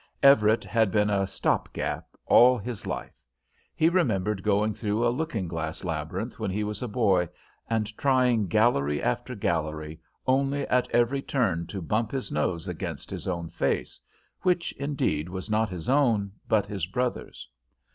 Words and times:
Everett 0.23 0.63
had 0.63 0.89
been 0.91 1.11
a 1.11 1.27
stop 1.27 1.71
gap 1.73 2.07
all 2.25 2.57
his 2.57 2.87
life. 2.87 3.21
He 3.75 3.87
remembered 3.87 4.41
going 4.41 4.73
through 4.73 5.05
a 5.05 5.09
looking 5.13 5.47
glass 5.47 5.83
labyrinth 5.83 6.39
when 6.39 6.49
he 6.49 6.63
was 6.63 6.81
a 6.81 6.87
boy, 6.87 7.29
and 7.69 7.95
trying 7.99 8.47
gallery 8.47 8.99
after 8.99 9.35
gallery, 9.35 10.01
only 10.25 10.67
at 10.69 10.89
every 10.89 11.21
turn 11.21 11.67
to 11.67 11.83
bump 11.83 12.09
his 12.11 12.31
nose 12.31 12.67
against 12.67 13.11
his 13.11 13.27
own 13.27 13.51
face 13.51 14.01
which, 14.41 14.71
indeed, 14.71 15.29
was 15.29 15.51
not 15.51 15.69
his 15.69 15.87
own, 15.87 16.31
but 16.47 16.65
his 16.65 16.87
brother's. 16.87 17.47